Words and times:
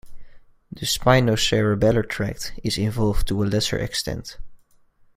The 0.71 0.87
spinocerebellar 0.87 2.09
tract 2.09 2.53
is 2.63 2.79
involved 2.79 3.27
to 3.27 3.43
a 3.43 3.45
lesser 3.45 3.77
extent. 3.77 4.39